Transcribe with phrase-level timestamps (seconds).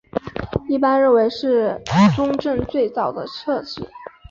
[0.67, 1.79] 一般认为是
[2.17, 3.87] 政宗最早的侧室。